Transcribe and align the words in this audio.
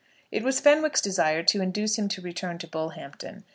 It 0.31 0.41
was 0.41 0.59
Fenwick's 0.59 0.99
desire 0.99 1.43
to 1.43 1.61
induce 1.61 1.95
him 1.95 2.07
to 2.07 2.23
return 2.23 2.57
to 2.57 2.67
Bullhampton. 2.67 3.43